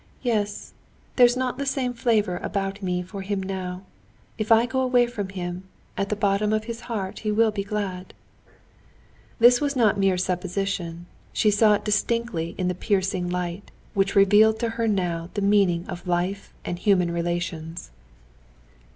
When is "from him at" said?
5.05-6.09